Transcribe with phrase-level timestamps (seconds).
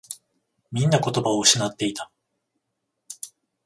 [0.71, 2.09] みんな言葉を失っていた。